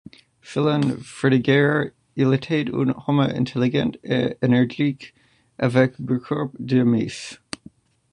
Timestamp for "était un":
2.33-2.91